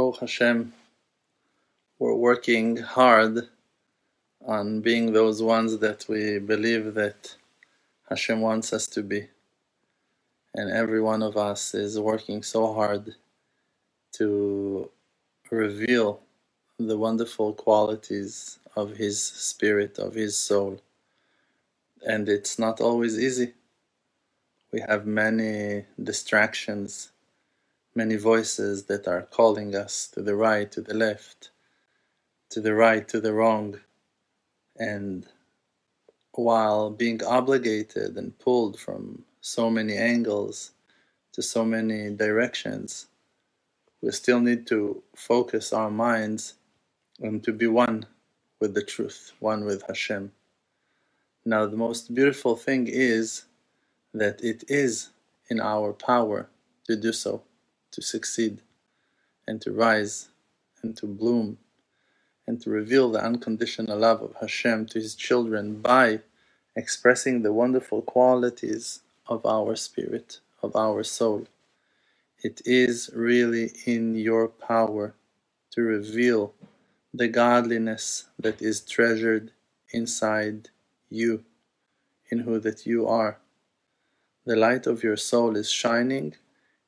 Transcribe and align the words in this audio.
Oh 0.00 0.12
Hashem, 0.12 0.72
we're 1.98 2.14
working 2.14 2.76
hard 2.76 3.48
on 4.46 4.80
being 4.80 5.12
those 5.12 5.42
ones 5.42 5.78
that 5.78 6.06
we 6.08 6.38
believe 6.38 6.94
that 6.94 7.34
Hashem 8.08 8.40
wants 8.40 8.72
us 8.72 8.86
to 8.86 9.02
be. 9.02 9.26
And 10.54 10.70
every 10.70 11.02
one 11.02 11.20
of 11.20 11.36
us 11.36 11.74
is 11.74 11.98
working 11.98 12.44
so 12.44 12.72
hard 12.72 13.16
to 14.12 14.88
reveal 15.50 16.20
the 16.78 16.96
wonderful 16.96 17.52
qualities 17.54 18.60
of 18.76 18.98
His 18.98 19.20
Spirit, 19.20 19.98
of 19.98 20.14
His 20.14 20.36
soul. 20.36 20.80
And 22.06 22.28
it's 22.28 22.56
not 22.56 22.80
always 22.80 23.18
easy. 23.18 23.52
We 24.70 24.78
have 24.78 25.06
many 25.06 25.86
distractions, 26.00 27.10
many 27.98 28.16
voices 28.16 28.84
that 28.84 29.08
are 29.08 29.22
calling 29.22 29.74
us 29.74 30.06
to 30.14 30.22
the 30.22 30.36
right, 30.36 30.70
to 30.70 30.80
the 30.80 30.94
left, 30.94 31.50
to 32.48 32.60
the 32.60 32.72
right, 32.72 33.08
to 33.08 33.20
the 33.20 33.32
wrong. 33.32 33.66
And 34.76 35.26
while 36.32 36.90
being 36.90 37.20
obligated 37.24 38.16
and 38.16 38.38
pulled 38.38 38.78
from 38.78 39.24
so 39.40 39.68
many 39.68 39.96
angles 39.96 40.56
to 41.32 41.42
so 41.42 41.64
many 41.64 42.00
directions, 42.10 43.08
we 44.00 44.12
still 44.12 44.40
need 44.40 44.62
to 44.68 45.02
focus 45.16 45.72
our 45.72 45.90
minds 45.90 46.54
and 47.20 47.42
to 47.42 47.52
be 47.52 47.66
one 47.66 48.06
with 48.60 48.74
the 48.74 48.86
truth, 48.94 49.32
one 49.40 49.64
with 49.64 49.82
Hashem. 49.88 50.30
Now, 51.44 51.66
the 51.66 51.82
most 51.86 52.14
beautiful 52.14 52.54
thing 52.54 52.86
is 52.86 53.46
that 54.14 54.36
it 54.42 54.62
is 54.68 55.10
in 55.50 55.58
our 55.60 55.92
power 55.92 56.48
to 56.86 56.94
do 56.94 57.12
so, 57.12 57.42
to 57.92 58.02
succeed, 58.02 58.60
and 59.46 59.60
to 59.62 59.72
rise, 59.72 60.28
and 60.82 60.96
to 60.96 61.06
bloom, 61.06 61.58
and 62.46 62.60
to 62.62 62.70
reveal 62.70 63.10
the 63.10 63.22
unconditional 63.24 63.98
love 63.98 64.22
of 64.22 64.36
Hashem 64.40 64.86
to 64.86 64.98
His 65.00 65.14
children 65.14 65.80
by 65.80 66.20
expressing 66.76 67.42
the 67.42 67.52
wonderful 67.52 68.02
qualities 68.02 69.00
of 69.26 69.44
our 69.46 69.76
spirit, 69.76 70.40
of 70.62 70.76
our 70.76 71.02
soul. 71.04 71.46
It 72.42 72.62
is 72.64 73.10
really 73.14 73.72
in 73.84 74.14
your 74.14 74.48
power 74.48 75.14
to 75.72 75.82
reveal 75.82 76.54
the 77.12 77.28
godliness 77.28 78.26
that 78.38 78.62
is 78.62 78.80
treasured 78.80 79.50
inside 79.92 80.70
you, 81.10 81.44
in 82.30 82.40
who 82.40 82.60
that 82.60 82.86
you 82.86 83.08
are. 83.08 83.38
The 84.46 84.56
light 84.56 84.86
of 84.86 85.02
your 85.02 85.16
soul 85.16 85.56
is 85.56 85.70
shining 85.70 86.34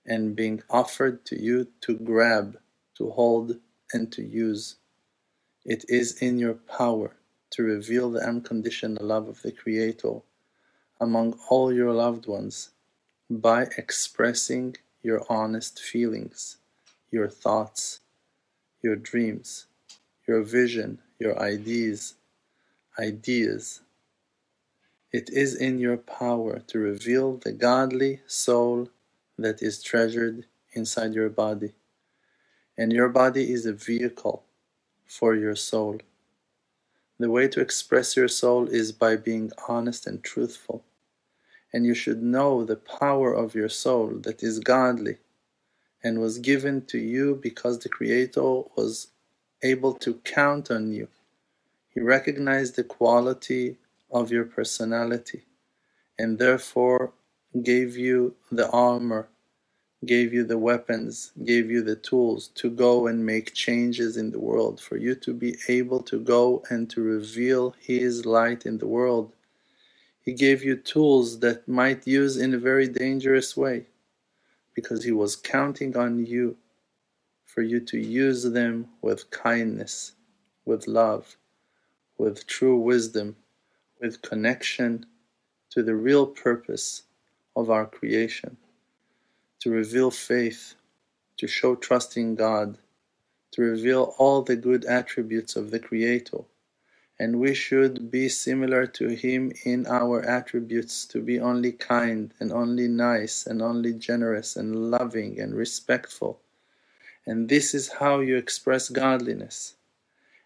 and 0.06 0.36
being 0.36 0.62
offered 0.70 1.24
to 1.26 1.40
you 1.40 1.68
to 1.82 1.96
grab, 1.96 2.58
to 2.96 3.10
hold, 3.10 3.56
and 3.92 4.10
to 4.12 4.22
use. 4.22 4.76
It 5.64 5.84
is 5.88 6.22
in 6.22 6.38
your 6.38 6.54
power 6.54 7.16
to 7.50 7.62
reveal 7.62 8.10
the 8.10 8.26
unconditional 8.26 9.04
love 9.04 9.28
of 9.28 9.42
the 9.42 9.52
Creator 9.52 10.20
among 11.00 11.38
all 11.48 11.72
your 11.72 11.92
loved 11.92 12.26
ones 12.26 12.70
by 13.30 13.68
expressing 13.76 14.76
your 15.02 15.24
honest 15.28 15.80
feelings, 15.80 16.58
your 17.10 17.28
thoughts, 17.28 18.00
your 18.82 18.96
dreams, 18.96 19.66
your 20.26 20.42
vision, 20.42 20.98
your 21.18 21.38
ideas, 21.40 22.14
ideas. 22.98 23.82
It 25.12 25.30
is 25.30 25.54
in 25.54 25.78
your 25.78 25.96
power 25.96 26.60
to 26.68 26.78
reveal 26.78 27.36
the 27.36 27.52
godly 27.52 28.20
soul 28.26 28.88
that 29.42 29.62
is 29.62 29.82
treasured 29.82 30.46
inside 30.74 31.14
your 31.14 31.30
body. 31.30 31.72
And 32.78 32.92
your 32.92 33.08
body 33.10 33.52
is 33.52 33.66
a 33.66 33.72
vehicle 33.74 34.44
for 35.06 35.34
your 35.36 35.56
soul. 35.56 36.00
The 37.18 37.30
way 37.30 37.48
to 37.48 37.60
express 37.60 38.16
your 38.16 38.28
soul 38.28 38.68
is 38.68 38.92
by 38.92 39.16
being 39.16 39.52
honest 39.68 40.06
and 40.06 40.22
truthful 40.24 40.84
and 41.72 41.86
you 41.86 41.94
should 41.94 42.22
know 42.22 42.64
the 42.64 42.76
power 42.76 43.32
of 43.32 43.54
your 43.54 43.68
soul 43.68 44.08
that 44.22 44.42
is 44.42 44.58
godly 44.60 45.18
and 46.02 46.20
was 46.20 46.38
given 46.38 46.84
to 46.86 46.98
you 46.98 47.38
because 47.42 47.80
the 47.80 47.88
Creator 47.88 48.42
was 48.76 49.08
able 49.62 49.94
to 49.94 50.14
count 50.24 50.70
on 50.70 50.92
you. 50.92 51.08
He 51.90 52.00
recognized 52.00 52.76
the 52.76 52.84
quality 52.84 53.78
of 54.10 54.30
your 54.32 54.44
personality 54.44 55.44
and 56.18 56.38
therefore 56.38 57.12
gave 57.62 57.96
you 57.96 58.34
the 58.52 58.70
armor, 58.70 59.28
gave 60.06 60.32
you 60.32 60.44
the 60.44 60.58
weapons, 60.58 61.32
gave 61.44 61.70
you 61.70 61.82
the 61.82 61.96
tools 61.96 62.48
to 62.48 62.70
go 62.70 63.06
and 63.06 63.26
make 63.26 63.54
changes 63.54 64.16
in 64.16 64.30
the 64.30 64.38
world, 64.40 64.80
for 64.80 64.96
you 64.96 65.14
to 65.16 65.34
be 65.34 65.56
able 65.68 66.00
to 66.02 66.20
go 66.20 66.62
and 66.70 66.88
to 66.90 67.02
reveal 67.02 67.74
His 67.80 68.24
light 68.24 68.66
in 68.66 68.78
the 68.78 68.86
world. 68.86 69.32
He 70.22 70.32
gave 70.32 70.62
you 70.64 70.76
tools 70.76 71.40
that 71.40 71.68
might 71.68 72.06
use 72.06 72.36
in 72.36 72.54
a 72.54 72.58
very 72.58 72.88
dangerous 72.88 73.56
way 73.56 73.86
because 74.74 75.04
He 75.04 75.12
was 75.12 75.36
counting 75.36 75.96
on 75.96 76.24
you 76.24 76.56
for 77.44 77.62
you 77.62 77.80
to 77.80 77.98
use 77.98 78.44
them 78.44 78.88
with 79.02 79.30
kindness, 79.30 80.12
with 80.64 80.86
love, 80.86 81.36
with 82.16 82.46
true 82.46 82.78
wisdom, 82.78 83.36
with 84.00 84.22
connection 84.22 85.04
to 85.70 85.82
the 85.82 85.94
real 85.96 86.26
purpose 86.26 87.02
of 87.56 87.70
our 87.70 87.86
creation, 87.86 88.56
to 89.60 89.70
reveal 89.70 90.10
faith, 90.10 90.74
to 91.36 91.46
show 91.46 91.74
trust 91.74 92.16
in 92.16 92.34
God, 92.34 92.78
to 93.52 93.62
reveal 93.62 94.14
all 94.18 94.42
the 94.42 94.56
good 94.56 94.84
attributes 94.84 95.56
of 95.56 95.70
the 95.70 95.80
Creator 95.80 96.44
and 97.20 97.38
we 97.38 97.52
should 97.52 98.10
be 98.10 98.30
similar 98.30 98.86
to 98.86 99.08
him 99.08 99.52
in 99.66 99.86
our 99.86 100.22
attributes 100.22 101.04
to 101.04 101.20
be 101.20 101.38
only 101.38 101.70
kind 101.70 102.32
and 102.40 102.50
only 102.50 102.88
nice 102.88 103.46
and 103.46 103.60
only 103.60 103.92
generous 103.92 104.56
and 104.56 104.90
loving 104.90 105.38
and 105.38 105.54
respectful. 105.54 106.40
And 107.26 107.50
this 107.50 107.74
is 107.74 108.00
how 108.00 108.20
you 108.20 108.38
express 108.38 108.88
godliness. 108.88 109.74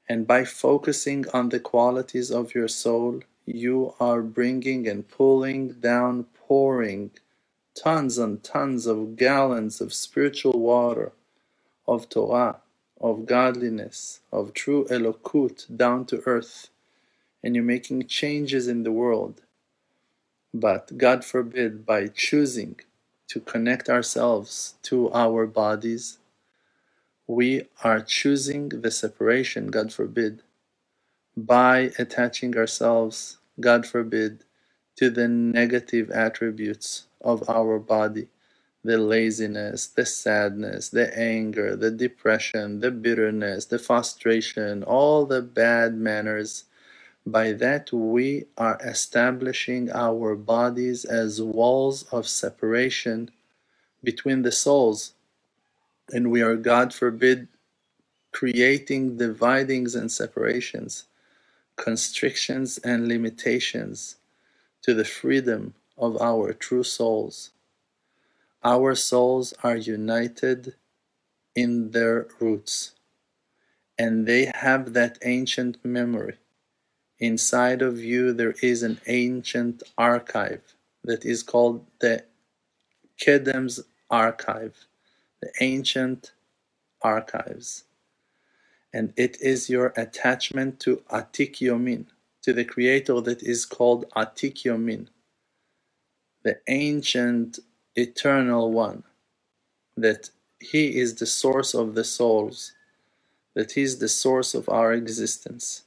And 0.09 0.26
by 0.26 0.44
focusing 0.44 1.26
on 1.32 1.50
the 1.50 1.60
qualities 1.60 2.32
of 2.32 2.56
your 2.56 2.66
soul, 2.66 3.21
you 3.47 3.94
are 4.00 4.22
bringing 4.22 4.88
and 4.88 5.09
pulling 5.09 5.75
down, 5.75 6.27
pouring 6.49 7.12
tons 7.77 8.19
and 8.19 8.43
tons 8.44 8.87
of 8.87 9.16
gallons 9.16 9.81
of 9.81 9.94
spiritual 9.94 10.59
water, 10.60 11.12
of 11.88 12.09
Torah, 12.09 12.59
of 13.00 13.27
godliness, 13.27 14.21
of 14.33 14.54
true 14.54 14.87
Elokut 14.91 15.66
down 15.77 16.06
to 16.06 16.22
earth, 16.27 16.71
and 17.43 17.54
you're 17.54 17.65
making 17.65 18.06
changes 18.09 18.69
in 18.69 18.84
the 18.84 18.93
world. 18.93 19.43
But 20.54 20.99
God 20.99 21.25
forbid, 21.25 21.87
by 21.87 22.09
choosing 22.09 22.81
to 23.28 23.41
connect 23.41 23.91
ourselves 23.91 24.75
to 24.84 25.12
our 25.12 25.47
bodies, 25.47 26.19
we 27.28 27.65
are 27.84 28.00
choosing 28.03 28.71
the 28.71 28.93
separation, 28.93 29.69
God 29.69 29.93
forbid, 29.93 30.44
by 31.37 31.91
attaching 31.99 32.56
ourselves, 32.56 33.39
God 33.61 33.87
forbid, 33.87 34.45
to 34.97 35.11
the 35.11 35.28
negative 35.28 36.11
attributes 36.11 37.06
of 37.21 37.49
our 37.49 37.78
body 37.78 38.28
the 38.84 38.99
laziness, 38.99 39.87
the 39.87 40.05
sadness, 40.05 40.91
the 40.91 41.19
anger, 41.19 41.75
the 41.75 41.91
depression, 41.91 42.81
the 42.81 42.91
bitterness, 42.91 43.65
the 43.65 43.78
frustration, 43.78 44.83
all 44.84 45.25
the 45.25 45.41
bad 45.41 45.95
manners. 45.95 46.65
By 47.27 47.53
that, 47.53 47.91
we 47.92 48.45
are 48.59 48.78
establishing 48.84 49.91
our 49.91 50.37
bodies 50.37 51.07
as 51.07 51.41
walls 51.41 52.03
of 52.13 52.28
separation 52.28 53.30
between 54.03 54.42
the 54.42 54.53
souls. 54.53 55.15
And 56.13 56.30
we 56.30 56.42
are, 56.42 56.57
God 56.57 56.92
forbid, 56.92 57.48
creating 58.33 59.16
dividings 59.16 59.97
and 59.97 60.13
separations, 60.13 61.04
constrictions 61.76 62.78
and 62.78 63.09
limitations 63.09 64.16
to 64.82 64.94
the 64.94 65.04
freedom 65.04 65.74
of 65.97 66.21
our 66.21 66.53
true 66.53 66.82
souls. 66.82 67.50
Our 68.62 68.94
souls 68.94 69.54
are 69.62 69.76
united 69.76 70.74
in 71.54 71.91
their 71.91 72.26
roots, 72.41 72.92
and 73.98 74.26
they 74.26 74.50
have 74.54 74.92
that 74.94 75.18
ancient 75.22 75.84
memory. 75.84 76.36
Inside 77.18 77.82
of 77.82 78.03
you, 78.03 78.32
there 78.32 78.54
is 78.62 78.82
an 78.82 79.00
ancient 79.06 79.82
archive 79.97 80.74
that 81.04 81.24
is 81.24 81.42
called 81.42 81.86
the 82.00 82.24
Kedem's 83.18 83.80
archive, 84.10 84.86
the 85.41 85.53
ancient 85.60 86.32
archives. 87.03 87.84
And 88.94 89.12
it 89.16 89.41
is 89.41 89.68
your 89.68 89.92
attachment 89.96 90.78
to 90.80 91.02
Atik 91.10 91.56
Yomin, 91.56 92.06
to 92.42 92.52
the 92.52 92.64
Creator 92.64 93.22
that 93.22 93.42
is 93.42 93.64
called 93.64 94.08
Atik 94.16 94.62
Yomin, 94.62 95.08
the 96.44 96.60
ancient 96.68 97.58
eternal 97.96 98.70
one, 98.70 99.02
that 99.96 100.30
He 100.60 100.96
is 100.96 101.16
the 101.16 101.26
source 101.26 101.74
of 101.74 101.96
the 101.96 102.04
souls, 102.04 102.74
that 103.54 103.72
He 103.72 103.82
is 103.82 103.98
the 103.98 104.08
source 104.08 104.54
of 104.54 104.68
our 104.68 104.92
existence. 104.92 105.82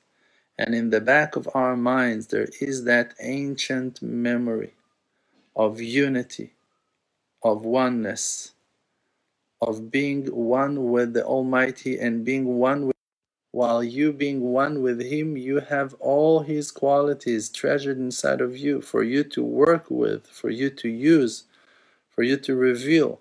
And 0.57 0.75
in 0.75 0.89
the 0.89 0.99
back 0.99 1.37
of 1.37 1.47
our 1.53 1.77
minds, 1.77 2.27
there 2.27 2.49
is 2.59 2.83
that 2.83 3.13
ancient 3.21 4.01
memory 4.01 4.73
of 5.55 5.79
unity, 5.79 6.55
of 7.41 7.63
oneness, 7.63 8.51
of 9.61 9.91
being 9.91 10.25
one 10.25 10.91
with 10.91 11.13
the 11.13 11.25
Almighty 11.25 11.97
and 11.97 12.25
being 12.25 12.57
one 12.57 12.87
with 12.87 12.96
while 13.51 13.83
you 13.83 14.11
being 14.11 14.41
one 14.41 14.81
with 14.81 15.01
Him, 15.01 15.37
you 15.37 15.59
have 15.59 15.93
all 15.95 16.41
His 16.41 16.71
qualities 16.71 17.49
treasured 17.49 17.97
inside 17.97 18.41
of 18.41 18.57
you 18.57 18.81
for 18.81 19.03
you 19.03 19.23
to 19.25 19.43
work 19.43 19.89
with, 19.89 20.27
for 20.27 20.49
you 20.49 20.69
to 20.69 20.89
use, 20.89 21.45
for 22.09 22.23
you 22.23 22.37
to 22.37 22.55
reveal, 22.55 23.19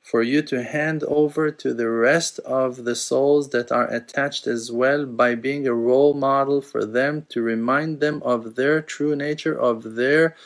for 0.00 0.22
you 0.22 0.42
to 0.42 0.62
hand 0.62 1.02
over 1.04 1.50
to 1.50 1.74
the 1.74 1.88
rest 1.88 2.38
of 2.40 2.84
the 2.84 2.94
souls 2.94 3.50
that 3.50 3.72
are 3.72 3.88
attached 3.88 4.46
as 4.46 4.70
well 4.70 5.06
by 5.06 5.34
being 5.34 5.66
a 5.66 5.74
role 5.74 6.14
model 6.14 6.60
for 6.60 6.84
them 6.84 7.26
to 7.30 7.42
remind 7.42 8.00
them 8.00 8.22
of 8.22 8.54
their 8.54 8.80
true 8.80 9.16
nature, 9.16 9.58
of 9.58 9.94
their 9.94 10.36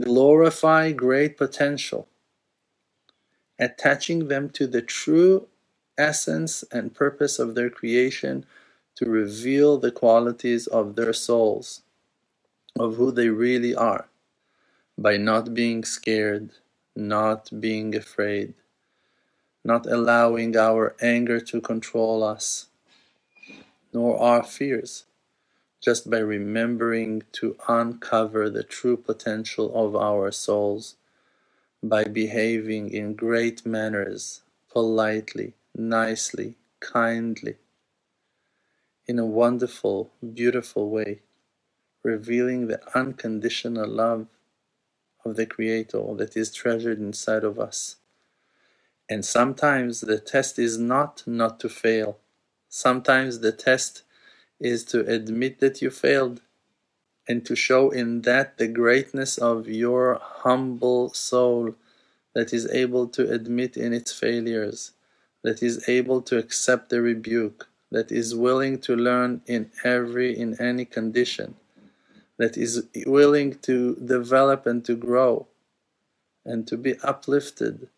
glorified 0.00 0.96
great 0.96 1.36
potential, 1.36 2.08
attaching 3.58 4.28
them 4.28 4.50
to 4.50 4.66
the 4.66 4.82
true 4.82 5.46
essence 5.98 6.64
and 6.72 6.94
purpose 6.94 7.38
of 7.38 7.54
their 7.54 7.70
creation 7.70 8.44
to 8.96 9.06
reveal 9.06 9.78
the 9.78 9.92
qualities 9.92 10.66
of 10.66 10.96
their 10.96 11.12
souls, 11.12 11.82
of 12.78 12.96
who 12.96 13.12
they 13.12 13.28
really 13.28 13.74
are, 13.74 14.08
by 14.98 15.16
not 15.16 15.54
being 15.54 15.84
scared, 15.84 16.50
not 16.96 17.50
being 17.60 17.94
afraid, 17.94 18.54
not 19.64 19.86
allowing 19.86 20.56
our 20.56 20.96
anger 21.00 21.40
to 21.40 21.60
control 21.60 22.22
us, 22.24 22.66
nor 23.92 24.18
our 24.18 24.42
fears, 24.42 25.04
just 25.82 26.10
by 26.10 26.18
remembering 26.18 27.22
to 27.32 27.56
uncover 27.68 28.50
the 28.50 28.62
true 28.64 28.96
potential 28.96 29.72
of 29.74 29.96
our 29.96 30.32
souls, 30.32 30.96
by 31.82 32.04
behaving 32.04 32.90
in 32.90 33.14
great 33.14 33.66
manners, 33.66 34.42
politely, 34.72 35.54
nicely, 35.78 36.56
kindly, 36.80 37.56
in 39.06 39.18
a 39.18 39.26
wonderful, 39.26 40.10
beautiful 40.34 40.90
way, 40.90 41.20
revealing 42.02 42.66
the 42.66 42.80
unconditional 42.98 43.88
love 43.88 44.26
of 45.24 45.36
the 45.36 45.46
Creator 45.46 46.14
that 46.16 46.36
is 46.36 46.52
treasured 46.52 46.98
inside 46.98 47.44
of 47.44 47.58
us. 47.58 47.96
And 49.08 49.24
sometimes 49.24 50.00
the 50.00 50.18
test 50.18 50.58
is 50.58 50.78
not 50.78 51.22
not 51.26 51.60
to 51.60 51.68
fail. 51.68 52.18
Sometimes 52.68 53.40
the 53.40 53.52
test 53.52 54.02
is 54.60 54.84
to 54.86 55.00
admit 55.06 55.60
that 55.60 55.82
you 55.82 55.90
failed 55.90 56.42
and 57.28 57.44
to 57.46 57.56
show 57.56 57.90
in 57.90 58.22
that 58.22 58.58
the 58.58 58.68
greatness 58.68 59.38
of 59.38 59.68
your 59.68 60.20
humble 60.22 61.10
soul 61.14 61.74
that 62.34 62.52
is 62.52 62.68
able 62.70 63.08
to 63.08 63.30
admit 63.30 63.76
in 63.76 63.92
its 63.92 64.12
failures 64.12 64.92
that 65.46 65.62
is 65.62 65.88
able 65.88 66.20
to 66.20 66.36
accept 66.36 66.90
the 66.90 67.00
rebuke, 67.00 67.68
that 67.92 68.10
is 68.10 68.34
willing 68.34 68.80
to 68.80 68.96
learn 68.96 69.40
in 69.46 69.70
every, 69.84 70.36
in 70.36 70.60
any 70.60 70.84
condition, 70.84 71.54
that 72.36 72.56
is 72.56 72.88
willing 73.06 73.54
to 73.60 73.94
develop 74.04 74.66
and 74.66 74.84
to 74.84 74.96
grow 74.96 75.46
and 76.44 76.66
to 76.66 76.76
be 76.76 76.98
uplifted 77.04 77.88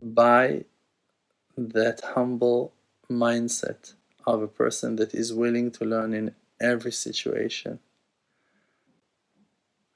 by 0.00 0.64
that 1.58 2.00
humble 2.14 2.72
mindset 3.10 3.94
of 4.24 4.42
a 4.42 4.46
person 4.62 4.94
that 4.94 5.12
is 5.12 5.34
willing 5.34 5.72
to 5.72 5.84
learn 5.84 6.14
in 6.14 6.32
every 6.60 6.92
situation. 6.92 7.80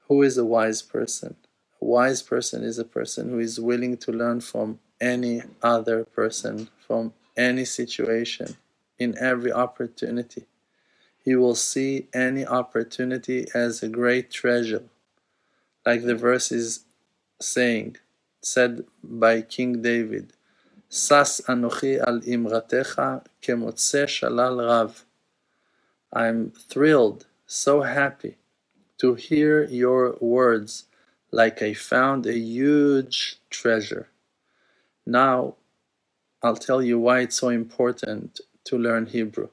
Who 0.09 0.23
is 0.23 0.37
a 0.37 0.43
wise 0.43 0.81
person? 0.81 1.37
A 1.81 1.85
wise 1.85 2.21
person 2.21 2.65
is 2.65 2.77
a 2.77 2.83
person 2.83 3.29
who 3.29 3.39
is 3.39 3.61
willing 3.61 3.95
to 3.99 4.11
learn 4.11 4.41
from 4.41 4.79
any 4.99 5.41
other 5.61 6.03
person 6.05 6.69
from 6.85 7.13
any 7.35 7.65
situation 7.65 8.57
in 8.97 9.17
every 9.19 9.51
opportunity. 9.51 10.45
He 11.23 11.35
will 11.35 11.55
see 11.55 12.07
any 12.13 12.45
opportunity 12.45 13.47
as 13.53 13.83
a 13.83 13.89
great 13.89 14.31
treasure, 14.31 14.83
like 15.85 16.03
the 16.03 16.15
verse 16.15 16.51
is 16.51 16.85
saying, 17.39 17.97
said 18.41 18.85
by 19.03 19.41
King 19.41 19.81
David, 19.81 20.33
Sas 20.89 21.41
anochi 21.47 21.99
al 21.99 22.21
imratecha 22.21 23.25
kemotse 23.41 24.05
shalal 24.05 24.65
rav. 24.65 25.05
I'm 26.13 26.51
thrilled, 26.51 27.25
so 27.45 27.81
happy 27.81 28.37
to 28.99 29.15
hear 29.15 29.65
your 29.65 30.17
words 30.21 30.85
like 31.31 31.61
I 31.61 31.73
found 31.73 32.25
a 32.25 32.37
huge 32.37 33.37
treasure. 33.49 34.07
Now, 35.07 35.55
I'll 36.43 36.57
tell 36.57 36.83
you 36.83 36.99
why 36.99 37.21
it's 37.21 37.37
so 37.37 37.47
important 37.47 38.41
to 38.65 38.77
learn 38.77 39.05
Hebrew. 39.05 39.47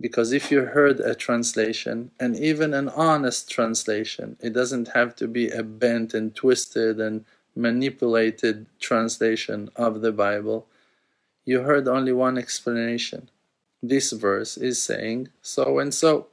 Because 0.00 0.32
if 0.32 0.50
you 0.50 0.62
heard 0.62 0.98
a 0.98 1.14
translation, 1.14 2.10
and 2.18 2.36
even 2.36 2.74
an 2.74 2.88
honest 2.88 3.48
translation, 3.48 4.36
it 4.40 4.52
doesn't 4.52 4.88
have 4.88 5.14
to 5.16 5.28
be 5.28 5.48
a 5.50 5.62
bent 5.62 6.14
and 6.14 6.34
twisted 6.34 7.00
and 7.00 7.24
manipulated 7.54 8.66
translation 8.80 9.70
of 9.76 10.02
the 10.02 10.12
Bible, 10.12 10.66
you 11.44 11.60
heard 11.60 11.86
only 11.86 12.12
one 12.12 12.36
explanation. 12.36 13.30
This 13.80 14.10
verse 14.10 14.56
is 14.56 14.82
saying 14.82 15.28
so 15.40 15.78
and 15.78 15.94
so. 15.94 16.26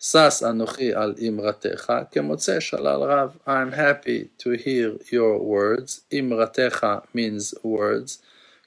Sas 0.00 0.42
anochi 0.42 0.94
al 0.94 1.14
imratecha 1.14 2.08
kemotze 2.12 2.58
shalal 2.60 3.08
rav. 3.08 3.36
I'm 3.48 3.72
happy 3.72 4.30
to 4.38 4.52
hear 4.52 4.96
your 5.10 5.40
words. 5.40 6.02
Imratecha 6.12 7.04
means 7.12 7.52
words. 7.64 8.22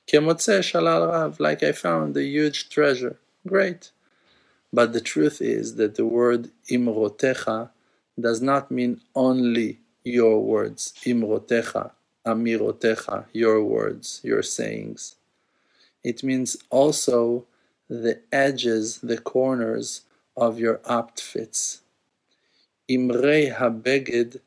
Kemotze 0.06 0.60
shalal 0.60 1.10
rav, 1.10 1.40
like 1.40 1.64
I 1.64 1.72
found 1.72 2.18
a 2.18 2.24
huge 2.26 2.68
treasure. 2.70 3.18
Great. 3.48 3.92
But 4.74 4.92
the 4.92 5.00
truth 5.00 5.42
is 5.42 5.76
that 5.76 5.96
the 5.96 6.06
word 6.06 6.50
imrotecha 6.70 7.70
does 8.20 8.42
not 8.42 8.70
mean 8.70 9.00
only 9.16 9.80
your 10.04 10.44
words. 10.44 10.94
Imrotecha, 11.06 11.92
amirotecha, 12.26 13.28
your 13.32 13.64
words, 13.64 14.20
your 14.22 14.44
sayings. 14.44 15.16
It 16.04 16.24
means 16.24 16.58
also 16.70 17.46
the 17.88 18.20
edges, 18.34 18.98
the 18.98 19.18
corners 19.18 20.02
of 20.36 20.60
your 20.60 20.82
outfits. 20.88 21.82
Imrei 22.90 23.56
habeged 23.56 24.40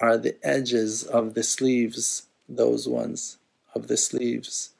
are 0.00 0.16
the 0.18 0.36
edges 0.42 1.04
of 1.04 1.34
the 1.34 1.42
sleeves, 1.42 2.28
those 2.48 2.88
ones 2.88 3.38
of 3.74 3.88
the 3.88 3.96
sleeves. 3.96 4.70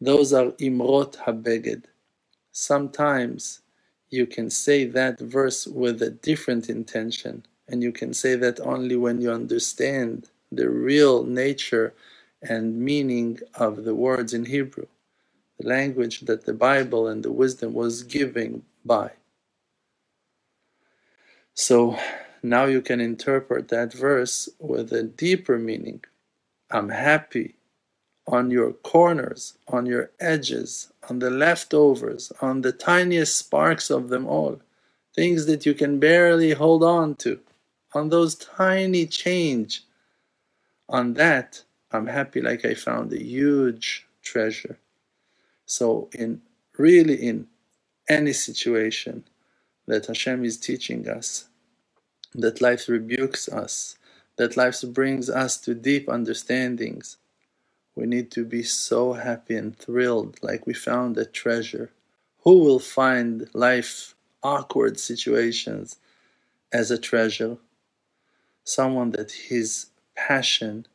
Those 0.00 0.32
are 0.32 0.52
imrot 0.52 1.16
habeged. 1.16 1.84
Sometimes 2.52 3.60
you 4.10 4.26
can 4.26 4.50
say 4.50 4.84
that 4.84 5.20
verse 5.20 5.66
with 5.66 6.02
a 6.02 6.10
different 6.10 6.68
intention, 6.68 7.44
and 7.68 7.82
you 7.82 7.92
can 7.92 8.14
say 8.14 8.34
that 8.36 8.60
only 8.60 8.96
when 8.96 9.20
you 9.20 9.30
understand 9.30 10.30
the 10.52 10.70
real 10.70 11.24
nature 11.24 11.94
and 12.42 12.80
meaning 12.80 13.40
of 13.54 13.84
the 13.84 13.94
words 13.94 14.32
in 14.34 14.46
Hebrew, 14.46 14.86
the 15.58 15.68
language 15.68 16.20
that 16.22 16.46
the 16.46 16.54
Bible 16.54 17.08
and 17.08 17.22
the 17.22 17.32
wisdom 17.32 17.74
was 17.74 18.02
giving 18.02 18.62
by. 18.84 19.12
So 21.60 21.98
now 22.40 22.66
you 22.66 22.80
can 22.80 23.00
interpret 23.00 23.66
that 23.66 23.92
verse 23.92 24.48
with 24.60 24.92
a 24.92 25.02
deeper 25.02 25.58
meaning. 25.58 26.04
I'm 26.70 26.88
happy 26.90 27.56
on 28.28 28.52
your 28.52 28.74
corners, 28.74 29.58
on 29.66 29.84
your 29.84 30.12
edges, 30.20 30.92
on 31.10 31.18
the 31.18 31.30
leftovers, 31.30 32.30
on 32.40 32.60
the 32.60 32.70
tiniest 32.70 33.36
sparks 33.36 33.90
of 33.90 34.08
them 34.08 34.24
all, 34.24 34.60
things 35.16 35.46
that 35.46 35.66
you 35.66 35.74
can 35.74 35.98
barely 35.98 36.52
hold 36.52 36.84
on 36.84 37.16
to, 37.16 37.40
on 37.92 38.10
those 38.10 38.36
tiny 38.36 39.04
change. 39.04 39.82
On 40.88 41.14
that, 41.14 41.64
I'm 41.90 42.06
happy 42.06 42.40
like 42.40 42.64
I 42.64 42.74
found 42.74 43.12
a 43.12 43.20
huge 43.20 44.06
treasure. 44.22 44.78
So, 45.66 46.08
in 46.12 46.40
really 46.78 47.16
in 47.16 47.48
any 48.08 48.32
situation 48.32 49.24
that 49.88 50.06
Hashem 50.06 50.44
is 50.44 50.58
teaching 50.58 51.08
us, 51.08 51.48
that 52.34 52.60
life 52.62 52.88
rebukes 52.88 53.48
us, 53.48 53.98
that 54.36 54.56
life 54.56 54.82
brings 54.92 55.30
us 55.30 55.58
to 55.58 55.74
deep 55.74 56.08
understandings. 56.08 57.18
We 57.96 58.06
need 58.06 58.30
to 58.32 58.44
be 58.44 58.62
so 58.62 59.14
happy 59.14 59.56
and 59.56 59.76
thrilled 59.76 60.38
like 60.42 60.66
we 60.66 60.74
found 60.74 61.18
a 61.18 61.26
treasure. 61.26 61.92
Who 62.44 62.60
will 62.60 62.80
find 62.80 63.48
life 63.54 64.14
awkward 64.42 65.00
situations 65.00 65.96
as 66.72 66.90
a 66.90 66.98
treasure? 66.98 67.58
Someone 68.64 69.12
that 69.12 69.32
his 69.32 69.86
passion 70.16 70.86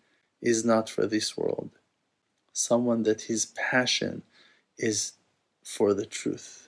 is 0.42 0.66
not 0.66 0.90
for 0.90 1.08
this 1.08 1.38
world, 1.38 1.72
someone 2.54 3.04
that 3.04 3.24
his 3.24 3.48
passion 3.48 4.24
is 4.78 5.14
for 5.64 5.94
the 5.94 6.06
truth, 6.06 6.63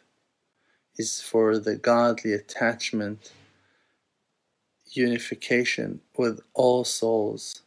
is 0.98 1.22
for 1.22 1.60
the 1.60 1.76
godly 1.76 2.34
attachment, 2.34 3.32
unification 4.92 6.02
with 6.18 6.40
all 6.54 6.84
souls, 6.84 7.62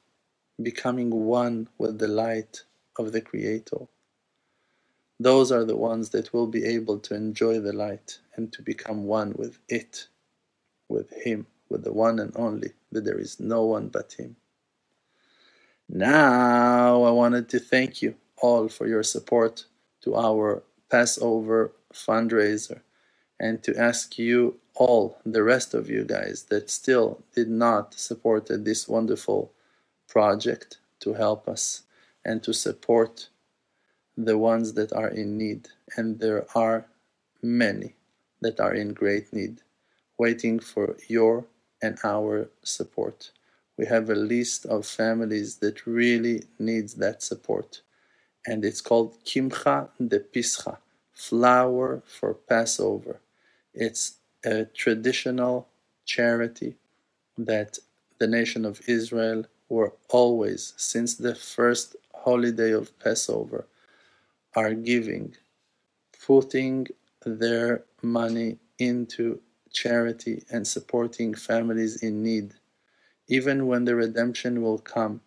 becoming 0.62 1.10
one 1.10 1.68
with 1.78 1.98
the 1.98 2.08
light 2.08 2.62
of 2.98 3.12
the 3.12 3.20
Creator. 3.20 3.86
Those 5.20 5.52
are 5.52 5.64
the 5.64 5.76
ones 5.76 6.10
that 6.10 6.32
will 6.32 6.46
be 6.46 6.64
able 6.64 6.98
to 7.00 7.14
enjoy 7.14 7.60
the 7.60 7.72
light 7.72 8.18
and 8.36 8.52
to 8.52 8.62
become 8.62 9.04
one 9.04 9.34
with 9.36 9.58
it, 9.68 10.06
with 10.88 11.10
Him, 11.12 11.46
with 11.68 11.84
the 11.84 11.92
one 11.92 12.18
and 12.20 12.32
only, 12.36 12.72
that 12.92 13.04
there 13.04 13.18
is 13.18 13.40
no 13.40 13.64
one 13.64 13.88
but 13.88 14.14
Him. 14.18 14.36
Now, 15.88 17.02
I 17.02 17.10
wanted 17.10 17.48
to 17.50 17.58
thank 17.58 18.00
you 18.00 18.14
all 18.36 18.68
for 18.68 18.86
your 18.86 19.02
support 19.02 19.64
to 20.02 20.14
our 20.14 20.62
Passover 20.90 21.72
fundraiser 21.92 22.80
and 23.40 23.62
to 23.62 23.76
ask 23.76 24.18
you 24.18 24.58
all, 24.74 25.18
the 25.24 25.42
rest 25.42 25.74
of 25.74 25.90
you 25.90 26.04
guys 26.04 26.44
that 26.50 26.70
still 26.70 27.22
did 27.34 27.48
not 27.48 27.94
supported 27.94 28.64
this 28.64 28.88
wonderful 28.88 29.52
project 30.08 30.78
to 31.00 31.14
help 31.14 31.48
us 31.48 31.82
and 32.24 32.42
to 32.42 32.52
support 32.52 33.28
the 34.16 34.38
ones 34.38 34.74
that 34.74 34.92
are 34.92 35.08
in 35.08 35.36
need. 35.36 35.68
And 35.96 36.18
there 36.18 36.46
are 36.54 36.86
many 37.42 37.94
that 38.40 38.60
are 38.60 38.74
in 38.74 38.92
great 38.92 39.32
need, 39.32 39.62
waiting 40.16 40.58
for 40.58 40.96
your 41.08 41.46
and 41.82 41.98
our 42.04 42.50
support. 42.62 43.30
We 43.76 43.86
have 43.86 44.10
a 44.10 44.14
list 44.14 44.66
of 44.66 44.86
families 44.86 45.56
that 45.58 45.86
really 45.86 46.44
needs 46.58 46.94
that 46.94 47.22
support. 47.22 47.82
And 48.46 48.64
it's 48.64 48.80
called 48.80 49.24
Kimcha 49.24 49.88
de 50.04 50.18
Pischa, 50.18 50.78
flour 51.12 52.02
for 52.06 52.34
Passover. 52.34 53.20
It's 53.80 54.16
a 54.44 54.64
traditional 54.64 55.68
charity 56.04 56.74
that 57.38 57.78
the 58.18 58.26
nation 58.26 58.64
of 58.64 58.80
Israel 58.88 59.44
were 59.68 59.92
always, 60.08 60.74
since 60.76 61.14
the 61.14 61.36
first 61.36 61.94
holiday 62.12 62.72
of 62.72 62.98
Passover, 62.98 63.66
are 64.56 64.74
giving, 64.74 65.36
putting 66.26 66.88
their 67.24 67.84
money 68.02 68.58
into 68.80 69.40
charity 69.72 70.42
and 70.50 70.66
supporting 70.66 71.32
families 71.34 72.02
in 72.02 72.20
need. 72.20 72.54
Even 73.28 73.68
when 73.68 73.84
the 73.84 73.94
redemption 73.94 74.60
will 74.60 74.78
come, 74.78 75.20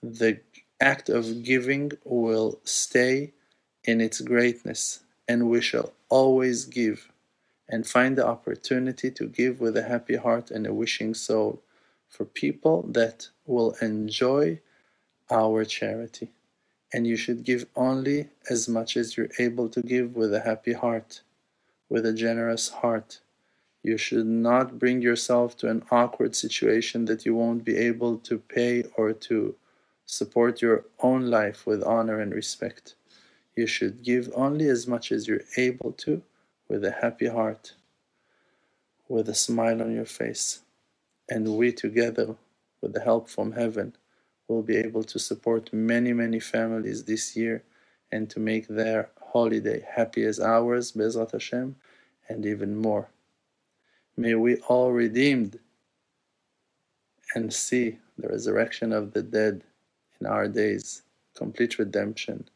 the 0.00 0.38
act 0.80 1.08
of 1.08 1.42
giving 1.42 1.90
will 2.04 2.60
stay 2.62 3.32
in 3.82 4.00
its 4.00 4.20
greatness, 4.20 5.00
and 5.26 5.50
we 5.50 5.60
shall 5.60 5.92
always 6.08 6.66
give 6.66 7.10
and 7.68 7.86
find 7.86 8.16
the 8.16 8.26
opportunity 8.26 9.10
to 9.10 9.26
give 9.26 9.60
with 9.60 9.76
a 9.76 9.84
happy 9.84 10.16
heart 10.16 10.50
and 10.50 10.66
a 10.66 10.74
wishing 10.74 11.14
soul 11.14 11.62
for 12.08 12.24
people 12.24 12.82
that 12.90 13.28
will 13.46 13.74
enjoy 13.80 14.60
our 15.30 15.64
charity. 15.64 16.30
And 16.92 17.06
you 17.06 17.16
should 17.16 17.42
give 17.42 17.66
only 17.74 18.28
as 18.48 18.68
much 18.68 18.96
as 18.96 19.16
you're 19.16 19.30
able 19.38 19.68
to 19.70 19.82
give 19.82 20.14
with 20.14 20.32
a 20.32 20.40
happy 20.40 20.74
heart, 20.74 21.22
with 21.88 22.06
a 22.06 22.12
generous 22.12 22.68
heart. 22.68 23.20
You 23.82 23.98
should 23.98 24.26
not 24.26 24.78
bring 24.78 25.02
yourself 25.02 25.56
to 25.58 25.68
an 25.68 25.82
awkward 25.90 26.36
situation 26.36 27.06
that 27.06 27.26
you 27.26 27.34
won't 27.34 27.64
be 27.64 27.76
able 27.76 28.18
to 28.18 28.38
pay 28.38 28.84
or 28.96 29.12
to 29.12 29.56
support 30.06 30.62
your 30.62 30.84
own 31.00 31.30
life 31.30 31.66
with 31.66 31.82
honor 31.82 32.20
and 32.20 32.32
respect. 32.32 32.94
You 33.56 33.66
should 33.66 34.02
give 34.02 34.30
only 34.34 34.68
as 34.68 34.86
much 34.86 35.10
as 35.10 35.26
you're 35.26 35.48
able 35.56 35.92
to 35.92 36.22
with 36.74 36.84
a 36.84 36.90
happy 36.90 37.28
heart, 37.28 37.72
with 39.08 39.28
a 39.28 39.34
smile 39.34 39.80
on 39.80 39.94
your 39.94 40.04
face. 40.04 40.62
And 41.30 41.56
we 41.56 41.70
together, 41.70 42.34
with 42.80 42.94
the 42.94 43.00
help 43.00 43.28
from 43.28 43.52
heaven, 43.52 43.94
will 44.48 44.62
be 44.62 44.76
able 44.76 45.04
to 45.04 45.20
support 45.20 45.72
many, 45.72 46.12
many 46.12 46.40
families 46.40 47.04
this 47.04 47.36
year 47.36 47.62
and 48.10 48.28
to 48.30 48.40
make 48.40 48.66
their 48.66 49.10
holiday 49.32 49.86
happy 49.88 50.24
as 50.24 50.40
ours, 50.40 50.90
Bezrat 50.90 51.30
Hashem, 51.30 51.76
and 52.28 52.44
even 52.44 52.76
more. 52.76 53.06
May 54.16 54.34
we 54.34 54.56
all 54.66 54.90
redeemed 54.90 55.60
and 57.36 57.52
see 57.54 57.98
the 58.18 58.26
resurrection 58.26 58.92
of 58.92 59.12
the 59.12 59.22
dead 59.22 59.62
in 60.20 60.26
our 60.26 60.48
days, 60.48 61.02
complete 61.36 61.78
redemption, 61.78 62.48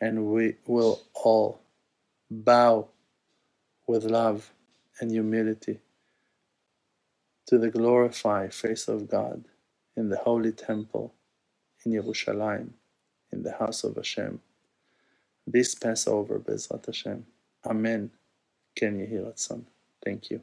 and 0.00 0.26
we 0.26 0.54
will 0.64 1.02
all 1.12 1.60
bow 2.30 2.88
with 3.88 4.04
love 4.04 4.52
and 5.00 5.10
humility 5.10 5.80
to 7.46 7.58
the 7.58 7.70
glorified 7.70 8.52
face 8.54 8.86
of 8.86 9.08
God 9.08 9.44
in 9.96 10.10
the 10.10 10.18
holy 10.18 10.52
temple 10.52 11.14
in 11.84 11.92
Yerushalayim, 11.92 12.68
in 13.32 13.42
the 13.42 13.52
house 13.52 13.84
of 13.84 13.96
Hashem. 13.96 14.40
This 15.46 15.74
Passover, 15.74 16.38
Bezrat 16.38 16.84
Hashem. 16.86 17.24
Amen. 17.64 18.10
Ken 18.76 18.98
Yehi 18.98 19.24
Ratzon. 19.24 19.62
Thank. 20.04 20.30
You 20.30 20.42